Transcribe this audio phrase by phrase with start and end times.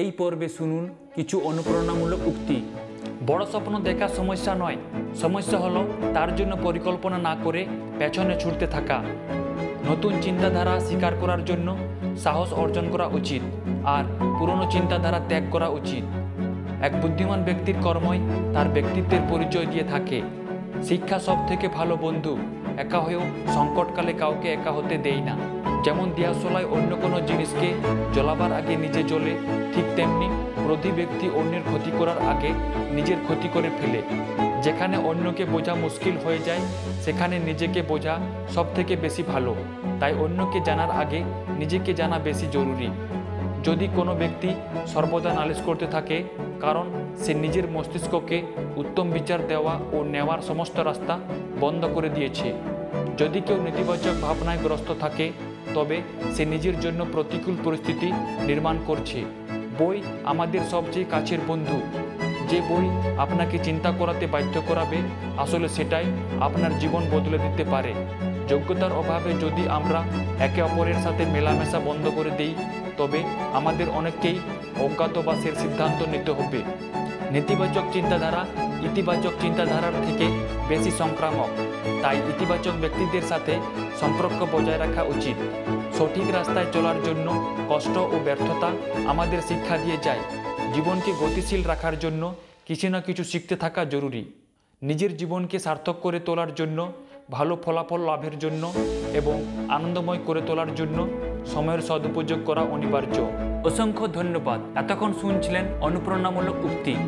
[0.00, 2.58] এই পর্বে শুনুন কিছু অনুপ্রেরণামূলক উক্তি।
[3.26, 4.76] বড় স্বপ্ন দেখা সমস্যা নয়।
[5.14, 5.80] সমস্যা হলো
[6.14, 7.66] তার জন্য পরিকল্পনা না করে
[7.98, 8.98] পেছনে ছুটতে থাকা।
[9.90, 11.76] নতুন চিন্তাধারা স্বীকার করার জন্য
[12.16, 13.42] সাহস অর্জন করা উচিত
[13.84, 14.04] আর
[14.38, 16.04] পুরনো চিন্তাধারা ত্যাগ করা উচিত।
[16.82, 18.20] এক বুদ্ধিমান ব্যক্তির কর্মই
[18.54, 20.18] তার ব্যক্তিত্বের পরিচয় দিয়ে থাকে।
[20.82, 22.32] শিক্ষা সব থেকে ভালো বন্ধু,
[22.76, 23.22] একা হয়েও
[23.54, 27.68] সংকটকালে কাউকে একা হতে দেই না। যেমন দিয়াশলায় অন্য কোনো জিনিসকে
[28.14, 29.32] জ্বলাবার আগে নিজে জ্বলে,
[29.74, 30.28] ঠিক তেমনি
[30.64, 32.50] ক্রোধী ব্যক্তি অন্যের ক্ষতি করার আগে
[32.96, 34.00] নিজের ক্ষতি করে ফেলে।
[34.64, 36.62] যেখানে অন্যকে বোঝা মুশকিল হয়ে যায়,
[37.04, 38.14] সেখানে নিজেকে বোঝা
[38.54, 39.52] সব থেকে বেশি ভালো।
[40.00, 41.20] তাই অন্যকে জানার আগে
[41.60, 42.88] নিজেকে জানা বেশি জরুরি।
[43.66, 44.50] যদি কোনো ব্যক্তি
[44.92, 46.16] সর্বদা নালিশ করতে থাকে,
[46.64, 46.86] কারণ
[47.22, 48.38] সে নিজের মস্তিষ্ককে
[48.76, 51.14] উত্তম বিচার দেওয়া ও নেওয়ার সমস্ত রাস্তা
[51.60, 52.48] বন্ধ করে দিয়েছে।
[53.20, 55.26] যদি কেউ নেতিবাচক ভাবনায় গ্রস্ত থাকে
[55.78, 56.02] তবে
[56.36, 58.08] সে নিজের জন্য প্রতিকূল পরিস্থিতি
[58.46, 59.18] নির্মাণ করছে।
[59.78, 61.78] বই আমাদের সবচেয়ে কাছের বন্ধু।
[62.50, 62.86] যে বই
[63.18, 64.98] আপনাকে চিন্তা করাতে বাধ্য করাবে,
[65.36, 66.04] আসলে সেটাই
[66.40, 67.94] আপনার জীবন বদলে দিতে পারে।
[68.48, 70.00] যোগ্যতার অভাবে যদি আমরা
[70.38, 72.54] একে অপরের সাথে মেলামেশা বন্ধ করে দেই,
[72.96, 73.20] তবে
[73.52, 74.38] আমাদের অনেককেই
[74.80, 76.60] অজ্ঞাতবাসের সিদ্ধান্ত নিতে হবে।
[77.32, 78.46] নেতিবাচক চিন্তাধারা,
[78.82, 80.26] ইতিবাচক চিন্তাধারার থেকে
[80.68, 81.48] বেশি সংক্রামক।
[82.02, 83.54] তাই ইতিবাচক ব্যক্তিদের সাথে
[84.00, 85.36] সম্পর্ক বজায় রাখা উচিত।
[85.98, 88.70] সঠিক রাস্তায় চলার জন্য কষ্ট ও ব্যর্থতা
[89.06, 90.20] আমাদের শিক্ষা দিয়ে যায়।
[90.74, 92.34] জীবনকে গতিশীল রাখার জন্য
[92.66, 94.24] কিছু না কিছু শিখতে থাকা জরুরি।
[94.82, 96.92] নিজের জীবনকে সার্থক করে তোলার জন্য,
[97.30, 98.72] ভালো ফলাফল লাভের জন্য
[99.12, 101.08] এবং আনন্দময় করে তোলার জন্য
[101.46, 103.16] সময়ের সদুপযোগ করা অনিবার্য।
[103.64, 106.94] অসংখ্য ধন্যবাদ। এতক্ষণ শুনছিলেন অনুপ্রেরণামূলক উক্তি।